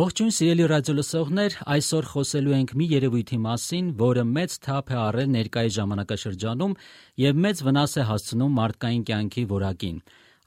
[0.00, 5.72] Ողջույն սիրելի ռադիոլսողներ, այսօր խոսելու ենք մի երևույթի մասին, որը մեծ թափ է առել ներկայիս
[5.76, 6.76] ժամանակաշրջանում
[7.20, 9.98] եւ մեծ վնաս է հասցնում մարդկային կյանքի որակին։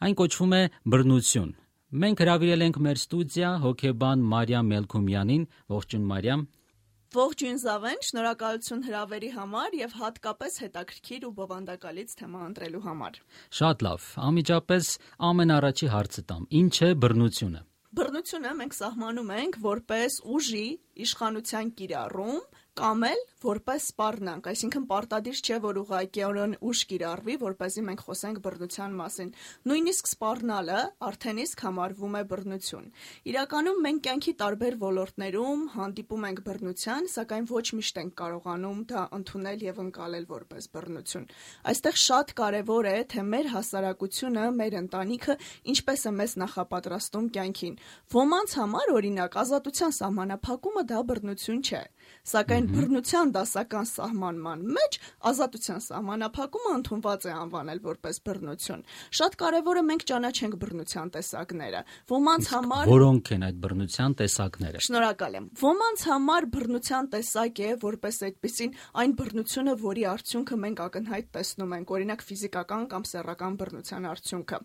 [0.07, 0.61] Այն կոչվում է
[0.93, 1.51] բռնություն։
[2.03, 5.43] Մենք հրավիրել ենք մեր ստուդիա հոկեբան Մարիամ Մելքումյանին։
[5.75, 6.47] Ողջույն Մարիամ։
[7.13, 13.21] Ողջույն Զավեն, շնորհակալություն հրավերի համար եւ հատկապես հետաքրքիր ու բովանդակալից թեմա ընտրելու համար։
[13.59, 14.89] Շատ լավ։ Անմիջապես
[15.29, 16.49] ամենառաջի հարցը տամ.
[16.63, 20.65] Ինչ է բռնությունը։ Բռնությունը մենք սահմանում ենք որպես ուժի
[21.05, 22.39] իշխանության կիրառում
[22.79, 28.01] կամ էլ որպես սպառնանք, այսինքն պարտադիր չէ, որ ուղղակիորեն ուժ կիրառվի, որ เป զի մենք
[28.03, 29.29] խոսենք բռնության մասին։
[29.69, 32.87] Նույնիսկ սպառնալը արդեն իսկ համարվում է բռնություն։
[33.33, 39.63] Իրականում մենք կյանքի տարբեր ոլորտներում հանդիպում ենք բռնության, սակայն ոչ միշտ ենք կարողանում դա ընդունել
[39.63, 41.27] եւ ընկալել որպես բռնություն։
[41.73, 45.37] Այստեղ շատ կարեւոր է, թե մեր հասարակությունը, մեր ընտանիքը
[45.73, 47.75] ինչպես է մեզ նախապատրաստում կյանքին։
[48.13, 51.83] Ոմանց համար օրինակ ազատության սահմանափակումը դա բռնություն չէ,
[52.33, 54.97] սակայն բռնության դասական սահմանման մեջ
[55.33, 58.83] ազատության սահմանափակումը ընդունված է անվանել որպես բռնություն։
[59.19, 61.81] Շատ կարևոր է մենք ճանաչենք բռնության տեսակները։
[62.13, 68.19] Ոմանց համար Որոնք են այդ բռնության տեսակները։ Շնորհակալ եմ։ Ոմանց համար բռնության տեսակ է որպես
[68.27, 74.59] այդպեսին այն բռնությունը, որի արդյունքը մենք ակնհայտ տեսնում ենք, օրինակ ֆիզիկական կամ սեռական բռնության արդյունքը։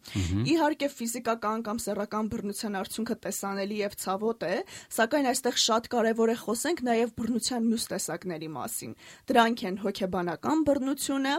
[0.53, 4.57] Իհարկե ֆիզիկական կամ սեռական բռնության արդյունքը տեսանելի եւ ցավոտ է,
[4.99, 8.95] սակայն այստեղ շատ կարևոր է խոսենք նաեւ բռնության մյուս տեսակների մասին։
[9.31, 11.35] Դրանք են հոգեբանական բռնությունը,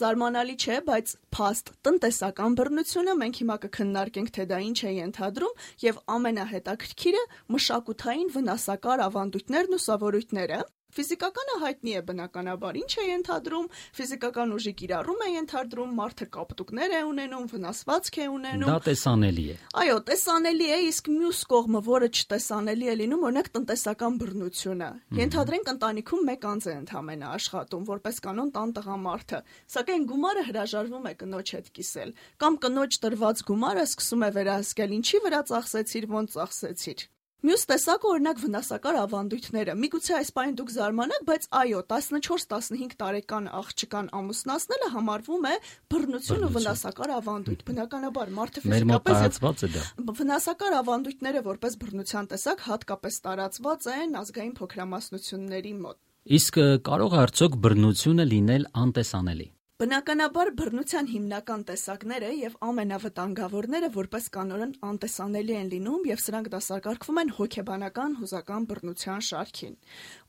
[0.00, 5.56] զարմանալի չէ, բայց փաստ տնտեսական բռնությունը մենք հիմա կքննարկենք, թե դա ինչ է ենթադրում,
[5.90, 7.24] եւ ամենահետաքրքիրը
[7.56, 13.66] մշակութային վնասակար ավանդույթներն ու սովորույթները, Ֆիզիկականը հայտնի է բնականաբար ինչ է ենթադրում,
[13.98, 19.56] ֆիզիկական ուժի կիրառում է ենթադրում, մարդը կապտուկներ է ունենում, վնասվածք է ունենում։ Դա տեսանելի է։
[19.80, 26.26] Այո, տեսանելի է, իսկ մյուս կողմը, որը չտեսանելի է լինում, օրինակ տնտեսական բռնությունը։ Ենթադրենք ընտանիքում
[26.30, 29.40] մեկ անձ է ընդամենը աշխատում, որպես կանոն տան տղամարդը,
[29.76, 32.12] սակայն գումարը հրաժարվում է կնոջ հետ կիսել,
[32.42, 37.08] կամ կնոջ տրված գումարը սկսում է վերահսկել, ինչի վրա ծախսեցիր, ոնց ծախսեցիր։
[37.40, 44.10] Մյուս տեսակը օրինակ վնասակար ավանդույթները։ Միգուցե այս բանը դուք զարմանաք, բայց այո, 14-15 տարեկան աղջկան
[44.18, 45.54] ամուսնացնելը համարվում է
[45.94, 49.84] բռնություն ու վնասակար ավանդույթ։ Բնականաբար մարդը ֆիզիկապես է դա։
[50.20, 55.98] Վնասակար ավանդույթները որպես բռնության տեսակ հատկապես տարածված են ազգային փոքրամասնությունների մոտ։
[56.40, 59.48] Իսկ կարող է արդյոք բռնությունը լինել անտեսանելի։
[59.80, 67.30] Բնականաբար բռնության հիմնական տեսակները եւ ամենավտանգավորները որպես կանոնն անտեսանելի են լինում եւ սրանք դասակարգվում են
[67.38, 69.78] հոգեբանական հուզական բռնության շարքին։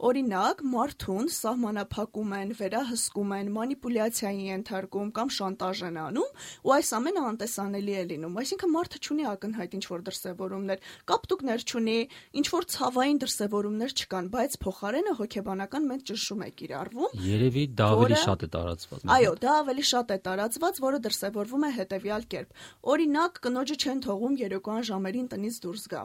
[0.08, 6.32] Օրինակ, մարդուն սահմանափակում են, վերահսկում են, մանիպուլյացիայի ենթարկում կամ շանտաժ են անում,
[6.64, 11.98] ու այս ամենը անտեսանելի է լինում։ Այսինքն մարդը ունի ակնհայտ ինչ որ դրսևորումներ, կապտուկներ ունի,
[12.40, 18.20] ինչ որ ցավային դրսևորումներ չկան, բայց փոխարենը հոգեբանական մեծ ճնշում է կիրառվում։ Երևի դա ավելի
[18.22, 23.40] շատ է տարածված։ Այո, Դա ավելի շատ է տարածված, որը դրսևորվում է հետևյալ կերպ։ Օրինակ,
[23.42, 26.02] կնոջը չեն թողում երեկոյան ժամերին տնից դուրս գա։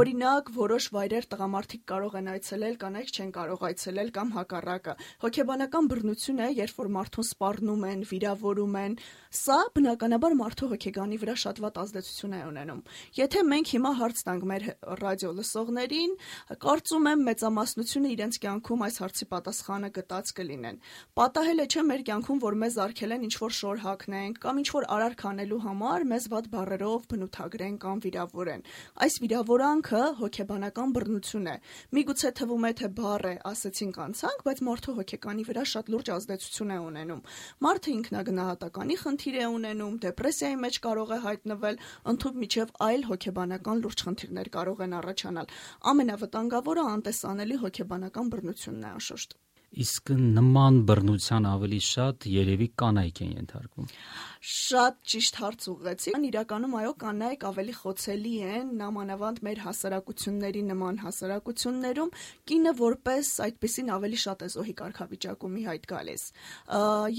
[0.00, 6.40] Օրինակ, որոշ վայրեր տղամարդիկ կարող են այցելել, կանայք չեն կարող այցելել կամ հակառակը։ Հոգեբանական բռնություն
[6.40, 8.96] է, երբ որ մարդուն սպառնում են, վիրավորում են։
[9.30, 12.80] Սա բնականաբար մարդու հոգեգանի վրա շատ վատ ազդեցություն է ունենում։
[13.20, 14.64] Եթե մենք հիմա հարց տանք մեր
[15.00, 16.16] ռադիո լսողներին,
[16.64, 20.80] կարծում եմ մեծամասնությունը իրենց կյանքում այս հարցի պատասխանը գտած կլինեն։
[21.20, 24.84] Պատահել է չէ մեր կյանքում, որ մեզ մեզ արգել են ինչ-որ շոր հագնենք կամ ինչ-որ
[24.94, 28.62] արարք անելու համար մեզ վատ բառերով բնութագրեն կամ վիրավորեն։
[29.06, 31.56] Այս վիրավորանքը հոգեբանական բռնություն է։
[31.98, 36.70] Միգուցե թվում է թե բառ է, ասեցինք անցանք, բայց մարդու հոգեկանի վրա շատ լուրջ ազդեցություն
[36.70, 37.26] է ունենում։
[37.66, 44.06] Մարդը ինքնագնահատականի խնդիր է ունենում, դեպրեսիայի մեջ կարող է հայտնվել, ընդհանուր միջև այլ հոգեբանական լուրջ
[44.06, 45.54] խնդիրներ կարող են առաջանալ։
[45.90, 53.90] Ամենավտանգավորը անտեսանելի հոգեբանական բռնությունն է անշուշտ։ Իսկ նման բռնության ավելի շատ երևի կանայք են ենթարկվում։
[54.50, 62.10] Շատ ճիշտ հարց ուղղեցի։ Իրականում այո, կանայք ավելի խոցելի են, նամանավանդ մեր հասարակությունների նման հասարակություններում
[62.50, 66.22] կինը որպես այդպեսին ավելի շատ է զոհի կարգավիճակում ի հայտ գալիս։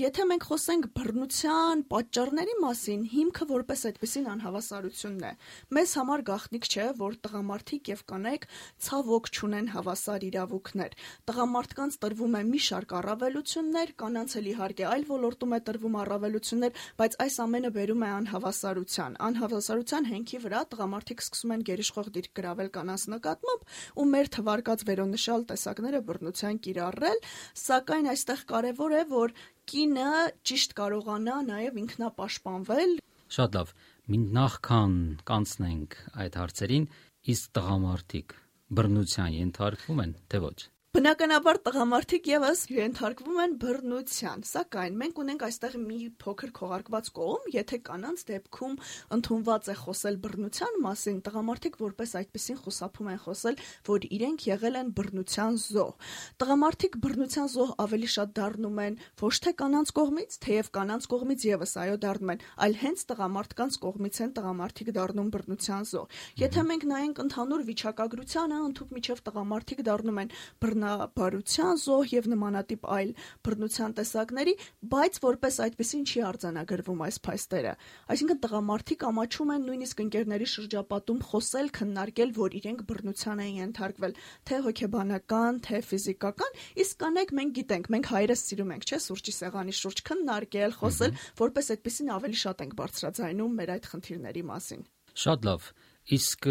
[0.01, 5.33] Եթե մենք խոսենք բռնության պատճառների մասին, հիմքը որպես այդպեսին անհավասարությունն է։
[5.77, 8.49] Մեզ համար գաղտնիք չէ, որ տղամարդիկ եւ կանայք
[8.81, 10.97] ցավոք չունեն հավասար իրավունքներ։
[11.31, 17.17] Տղամարդկանց տրվում է մի շարք առավելություններ, կանանց էլ իհարկե այլ ոլորտում է տրվում առավելություններ, բայց
[17.25, 23.05] այս ամենը բերում է անհավասարության։ Անհավասարության հենքի վրա տղամարդիկ սկսում են գերիշխող դիրք գրավել կանանց
[23.11, 23.61] նկատմամբ
[24.01, 27.19] ու մեր թվարկած վերոնշյալ տեսակները բռնության կիրառել,
[27.61, 29.35] սակայն այստեղ կարևոր է, որ
[29.71, 30.11] կինը
[30.51, 32.99] ճիշտ կարողանա նաև ինքնապաշտպանվել։
[33.31, 33.73] Շատ լավ։
[34.11, 34.95] Նախքան
[35.29, 36.87] կանցնենք այդ հարցերին,
[37.31, 38.35] իսկ տղամարդիկ
[38.75, 40.57] բռնության ենթարկվում են, թե ոչ։
[40.91, 47.77] Բնականաբար տղամարդիկ եւս ենթարկվում են բռնության, սակայն մենք ունենք այստեղ մի փոքր քողարկված կողմ, եթե
[47.87, 48.73] կանանց դեպքում
[49.15, 54.91] ընդունված է խոսել բռնության մասին, տղամարդիկ որպես այդպեսին խուսափում են խոսել, որ իրենք եղել են
[54.99, 56.11] բռնության զոհ։
[56.43, 61.73] Տղամարդիկ բռնության զոհ ավելի շատ դառնում են ոչ թե կանանց կողմից, թեև կանանց կողմից եւս
[61.87, 67.25] այո դառնում են, այլ հենց տղամարդկանց կողմից են տղամարդիկ դառնում բռնության զոհ։ Եթե մենք նայենք
[67.31, 73.09] ընդհանուր վիճակագրությանը, ընդհանուր միջև տղամարդիկ դառնում են բռն բռնաբարության զոհ եւ նմանատիպ այլ
[73.45, 74.53] բռնության տեսակների,
[74.91, 77.73] բայց որպես այդպեսին չի արձանագրվում այս փաստերը։
[78.11, 84.15] Այսինքն տղամարդիկ ամաչում են նույնիսկ ընկերների շրջապատում խոսել, քննարկել, որ իրենք բռնության են ենթարկվել,
[84.49, 89.77] թե հոգեբանական, թե ֆիզիկական, իսկ կանայք մենք գիտենք, մենք հայրս սիրում ենք, չէ՞, սուրճի սեղանի
[89.81, 94.83] շուրջ քննարկել, խոսել, որպես այդպեսին ավելի շատ ենք բարձրաձայնում մեր այդ խնդիրների մասին։
[95.21, 95.71] Շատ լավ։
[96.17, 96.49] Իսկ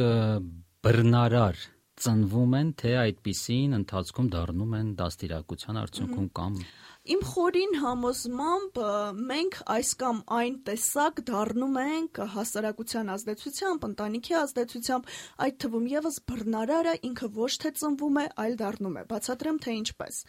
[0.80, 6.60] բռնարար ծնվում են, թե այդտիսին ընթացքում դառնում են դաստիարակության արդյունքում կամ
[7.10, 8.78] Իմ խորին համոզմամբ
[9.24, 15.08] մենք այս կամ այն տեսակ դառնում ենք հասարակության ազդեցությամբ, ընտանիքի ազդեցությամբ,
[15.46, 20.20] այդ թվում եւս բռնարարը ինքը ոչ թե ծնվում է, այլ դառնում է։ Բացատրեմ թե ինչպես։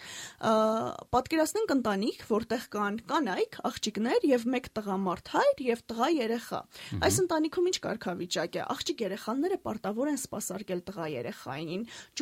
[1.12, 6.62] Պատկերացնենք ընտանիք, որտեղ կան կանայք, աղջիկներ եւ մեկ տղամարդ հայր եւ տղա երեխա։
[7.04, 11.61] Այս ընտանիքում ինչ կարգավիճակ է։ Աղջիկ երեխաները պարտավոր են սպասարկել տղա երեխային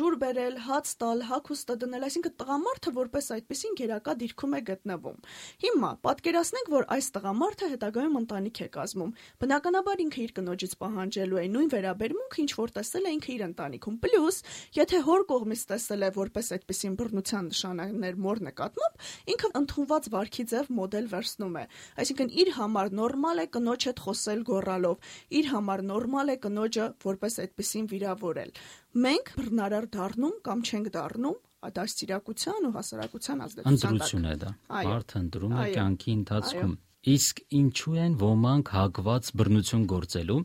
[0.00, 5.16] ջուր բերել, հաց տալ, հագուստը դնել, այսինքն տղամարդը որպես այդպեսին գերակա դիրք դիրքում է գտնվում։
[5.60, 9.10] Հիմա պատկերացնենք, որ այս տղամարդը հետագայում ընտանիք է կազմում։
[9.42, 13.98] Բնականաբար ինքը իր կնոջից պահանջելու է նույն վերաբերմունքը, ինչ որ տեսել է ինքը իր ընտանիքում։
[14.00, 14.36] Պլյուս,
[14.80, 19.04] եթե հոր կողմից տեսել է որպես այդպեսին բռնության նշաններ մոր նկատմամբ,
[19.34, 21.64] ինքը ընդունված վարքի ձև մոդել վերցնում է։
[22.00, 25.10] Այսինքն իր համար նորմալ է կնոջ հետ խոսել գոռալով,
[25.40, 28.54] իր համար նորմալ է կնոջը որպես այդպեսին վիրավորել։
[28.90, 31.36] Մենք բռնարար դառնում կամ չենք դառնում
[31.76, 34.52] դաստիարակության ու հասարակության ազդեցության տակ։ Ընտրություն է դա։
[34.90, 36.72] Մարդը ընտրում է կյանքի ընթացքում։
[37.10, 40.40] Իսկ ինչու են ոմանք հակված բռնություն գործելու։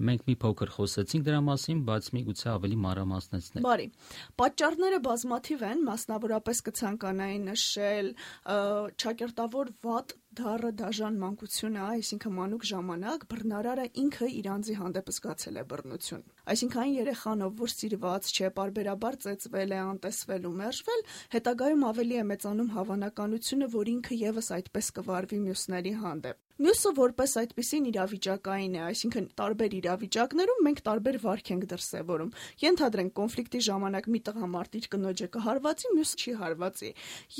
[0.00, 3.86] Մենք մի փոքր խոսեցինք դրա մասին, բայց միգուցե ավելի մանրամասնեցնենք։ Բարի։
[4.40, 8.08] Պատճառները բազմաթիվ են, մասնավորապես կցանկանայի նշել
[9.04, 15.64] ճակերտավոր վատ դառը դաժան մանկությունը, այսինքն մանուկ ժամանակ բռնարարը ինքը իր անձի հանդեպ զգացել է
[15.72, 16.22] բռնություն։
[16.54, 21.02] Այսինքն այն երեխան, ով որ սիրված չէ, բարբերաբար ծեծվել է, անտեսվել ու մերժվել,
[21.34, 27.84] հետագայում ավելի է մեծանում հավանականությունը, որ ինքը եւս այդպես կվարվի մյուսների հանդեպ։ Մյուսը որպես այդպեսին
[27.88, 34.76] իրավիճակային է, այսինքն տարբեր իրավիճակներում մենք տարբեր վարք ենք դրսևորում։ Ենթադրենք կոնֆլիկտի ժամանակ մի տղամարդ
[34.76, 36.90] իր կնոջը կհարվածի, մյուսը չի հարվածի։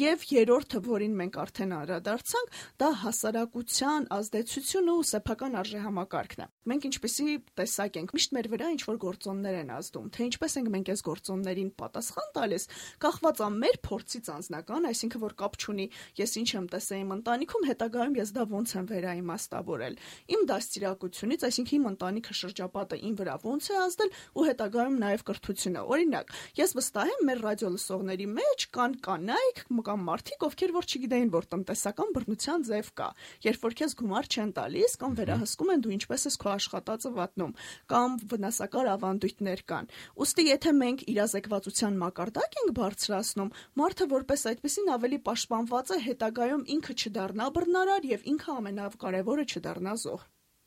[0.01, 7.37] Եվ երրորդը, որին մենք արդեն անդրադարձանք, դա հասարակության ազդեցությունը ու սեփական արժեհամակարգն է։ Մենք ինչպեսի
[7.61, 11.05] տեսակ ենք, միշտ մեր վրա ինչ որ գործոններ են ազդում, թե ինչպես ենք մենք այս
[11.11, 12.67] գործոններին պատասխան տալիս,
[13.05, 15.87] կախված է մեր փորձից անձնական, այսինքն որ կապ չունի
[16.21, 19.99] ես ինչ եմ տեսել իմ ընտանիքում, հետագայում ես դա ոնց եմ վերա իմաստավորել։
[20.31, 25.85] Իմ դաստիարակությունից, այսինքն իմ ընտանիքը շրջապատը իմ վրա ոնց է ազդել ու հետագայում նաև կրթությունը։
[25.91, 31.31] Օրինակ, ես վստահ եմ մեր ռադիո լսողների մեջ կան կանայք կամ մարդիկ, ովքեր որ չգիտեին,
[31.35, 33.09] որ տնտեսական բռնության ձև կա։
[33.47, 37.55] Երբ որ քեզ գումար չեն տալիս կամ վերահսկում են դու ինչպես ես քո աշխատածը վատնում
[37.91, 39.91] կամ վնասակար ավանդույթներ կան։
[40.21, 46.95] Ոստի եթե մենք իրազեկվածության մակարդակ ենք բարձրացնում, մարդը որպես այդպեսին ավելի պաշտպանված է հետագայում ինքը
[47.01, 48.51] չդառնա բռնարար եւ ինքը
[48.91, 50.23] ամենակարևորը չդառնա զոհ։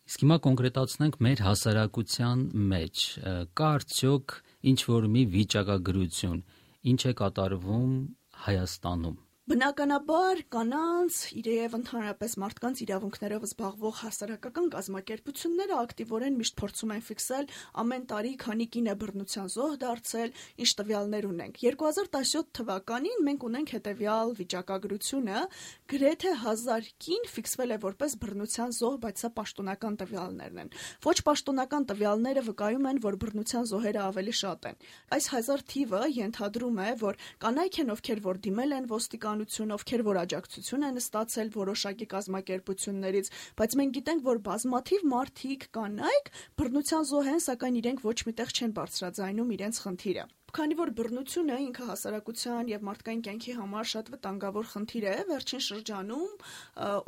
[0.08, 2.39] Իսկ հիմա կոնկրետացնենք մեր հասարակության
[2.72, 3.03] մեջ
[3.60, 4.36] կա արդյոք
[4.72, 6.39] ինչ որ մի վիճակագրություն,
[6.94, 7.92] ինչ է կատարվում
[8.44, 17.50] Հայաստանում Բնականաբար կանանց իրեև ընդհանրապես մարդկանց իրավունքներով զբաղվող հասարակական կազմակերպությունները ակտիվորեն միշտ փորձում են ֆիքսել
[17.83, 20.31] ամեն տարի քանի կին է բռնության զոհ դարձել,
[20.63, 25.43] ինչ տվյալներ ունենք։ 2017 թվականին մենք ունենք հետևյալ վիճակագրությունը,
[25.91, 30.73] գրեթե 1000 կին ֆիքսվել է որպես բռնության զոհ, բայց սա պաշտոնական տվյալներն են։
[31.03, 34.81] Ոչ պաշտոնական տվյալները վկայում են, որ բռնության զոհերը ավելի շատ են։
[35.19, 40.01] Այս 1000 թիվը ենթադրում է, որ կանայք են, ովքեր որ դիմել են ոստիկան իշխանություն, ովքեր
[40.05, 47.33] որ աջակցություն են ստացել որոշակի կազմակերպություններից, բայց մենք գիտենք, որ բազմաթիվ մարդիկ կանայք բռնության զոհ
[47.33, 52.83] են, սակայն իրենք ոչ միտեղ չեն բարձրաձայնում իրենց խնդիրը քանի որ բռնությունը ինքը հասարակության եւ
[52.86, 56.33] մարդկային կյանքի համար շատ վտանգավոր խնդիր է, վերջին շրջանում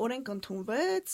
[0.06, 1.14] օրենք ընդունվեց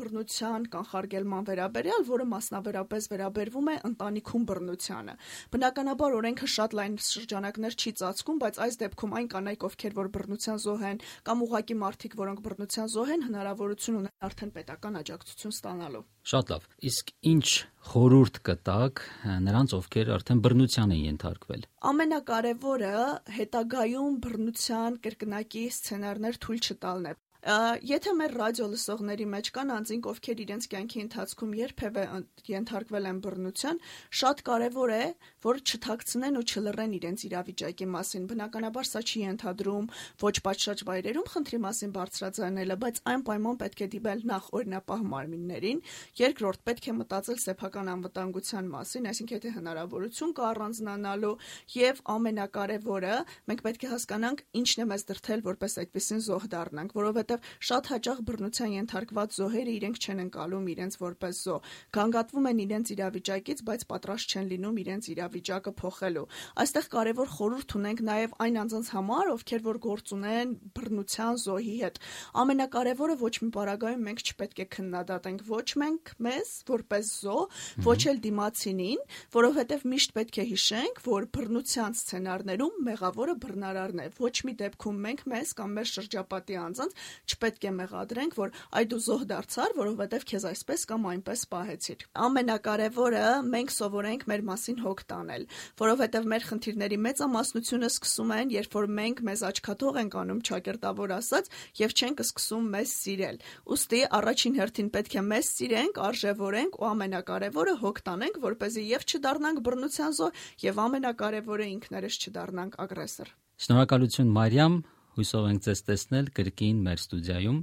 [0.00, 5.14] բռնության կանխարգելման վերաբերյալ, որը մասնավորապես վերաբերվում է ընտանիքում բռնությանը։
[5.54, 10.62] Բնականաբար օրենքը շատ լայն շրջանակներ չի ծածկում, բայց այս դեպքում այն կանայք, ովքեր որ բռնության
[10.66, 16.04] զոհ են կամ ուղակի մարդիկ, որոնք բռնության զոհ են, հնարավորություն ունեն արդեն պետական աջակցություն ստանալու։
[16.32, 17.46] Շատ լավ։ Իսկ ինչ
[17.90, 19.02] խորուրդ կտակ
[19.46, 22.94] նրանց, ովքեր արդեն բռնության են ենթարկվել։ Ամենակարևորը
[23.38, 30.40] հետագայում բռնության կրկնակի սցենարներ թույլ չտալն է։ Եթե մեր ռադիո լսողների մեջ կան անձինք, ովքեր
[30.44, 32.02] իրենց կյանքի ընթացքում երբևէ
[32.46, 33.80] ենթարկվել են բռնության,
[34.14, 35.06] շատ կարևոր է,
[35.42, 39.88] որ չթաքցնեն ու չլռեն իրենց իրավիճակի մասին։ Բնականաբար սա չի ենթադրում
[40.22, 45.82] ոչ պատշաճ վայրերում խնդրի մասին բարձրաձայնելը, բայց այն պայման պետք է դիպել նախ օրինապահ մարմիններին,
[46.22, 51.34] երկրորդ պետք է մտածել սեփական անվտանգության մասին, այսինքն եթե հնարավորություն կա առանձնանալու
[51.74, 53.18] եւ ամենակարևորը,
[53.50, 57.88] մենք պետք է հասկանանք ինչն է մեզ դրթել որպես այդպեսին զոհ դառնանք, որովհետեւ որովհետև շատ
[57.92, 63.84] հաճախ բռնության ենթարկված զոհերը իրենք չեն ընկալում իրենց որպես զոհ, գանգատվում են իրենց իրավիճակից, բայց
[63.92, 66.26] պատրաստ չեն լինում իրենց իրավիճակը փոխելու։
[66.62, 71.96] Այստեղ կարևոր խորհուրդ ունենք նաև այն անձանց համար, ովքեր որ գործ ունեն բռնության զոհի հետ։
[72.42, 77.42] Ամենակարևորը ոչ մի պարագայում մենք չպետք է քննադատենք ոչ մենք մեզ որպես զոհ,
[77.86, 84.36] ոչ էլ դիմացինին, որովհետև միշտ պետք է հիշենք, որ բռնության սցենարներում մեղավորը բռնարարն է։ Ոչ
[84.46, 86.96] մի դեպքում մենք մեզ կամ մեր շրջապատի անձանց
[87.28, 93.26] չպետք է մեղադրենք, որ այ դու զոհ դարձար, որովհետև քեզ այսպես կամ այնպես պահեցիր։ Ամենակարևորը
[93.52, 95.46] մենք սովորենք մեր մասին հոգ տանել,
[95.82, 101.52] որովհետև մեր խնդիրների մեծամասնությունը սկսում են, երբ որ մենք մեզ աչքաթող ենք անում ճակերտավոր ասած
[101.82, 103.40] եւ չենք սկսում մեզ սիրել։
[103.72, 108.82] Ոստի առաջին հերթին պետք է մեզ սիրենք, արժևորենք ու ամենակարևորը հոգ տանենք, որ เป զի
[108.88, 114.76] եւ չդառնանք բռնության զոհ եւ ամենակարևորը ինքներս չդառնանք ագրեսոր։ Շնորհակալություն Մարիամ,
[115.12, 117.56] Հույսով ենք ձեզ տեսնել կրկին մեր ստուդիայում։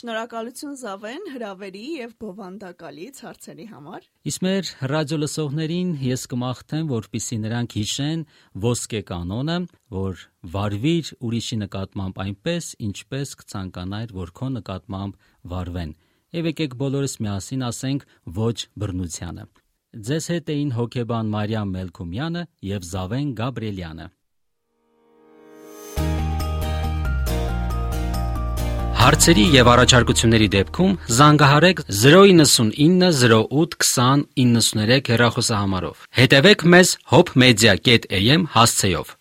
[0.00, 7.76] Շնորհակալություն Զավեն հրավերի եւ բովանդակալից հարցերի համար։ Իսկ մեր ռադիո լսողներին ես կմաղթեմ, որպիսի նրանք
[7.80, 8.26] հիշեն
[8.66, 9.56] ոսկե կանոնը,
[9.96, 10.22] որ
[10.54, 15.96] վարվիր ուրիշի նկատմամբ այնպես, ինչպես կցանկանայր, որ քո նկատմամբ վարվեն։
[16.36, 18.06] Եվ եկեք բոլորս միասին ասենք
[18.38, 19.50] ոչ բռնությանը։
[20.06, 24.06] Ձեզ հետ էին հոկեբան Մարիամ Մելքումյանը եւ Զավեն Գաբրելյանը։
[29.00, 39.16] Հարցերի եւ առաջարկությունների դեպքում զանգահարեք 099 08 20 93 հեռախոսահամարով։ Հետևեք մեզ hopmedia.am հասցեով։